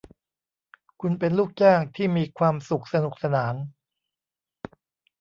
[1.01, 3.55] คุณเป็นลูกจ้างที่มีความสุขสนุกสนาน